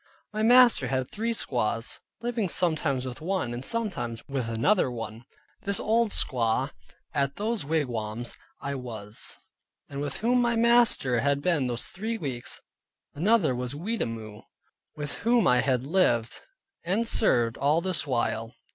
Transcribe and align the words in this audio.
My 0.33 0.41
master 0.41 0.87
had 0.87 1.11
three 1.11 1.31
squaws, 1.31 1.99
living 2.23 2.49
sometimes 2.49 3.05
with 3.05 3.21
one, 3.21 3.53
and 3.53 3.63
sometimes 3.63 4.23
with 4.27 4.49
another 4.49 4.89
one, 4.89 5.25
this 5.61 5.79
old 5.79 6.09
squaw, 6.09 6.71
at 7.13 7.33
whose 7.37 7.65
wigwam 7.67 8.25
I 8.61 8.73
was, 8.73 9.37
and 9.87 10.01
with 10.01 10.17
whom 10.21 10.41
my 10.41 10.55
master 10.55 11.19
had 11.19 11.39
been 11.39 11.67
those 11.67 11.85
three 11.89 12.17
weeks. 12.17 12.59
Another 13.13 13.53
was 13.53 13.75
Wattimore 13.75 14.41
[Weetamoo] 14.41 14.45
with 14.95 15.13
whom 15.19 15.45
I 15.45 15.59
had 15.61 15.83
lived 15.83 16.41
and 16.83 17.07
served 17.07 17.55
all 17.57 17.79
this 17.79 18.07
while. 18.07 18.55